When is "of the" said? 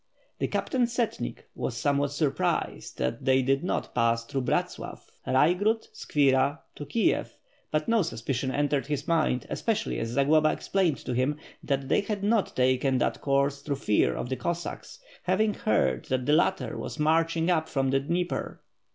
14.15-14.35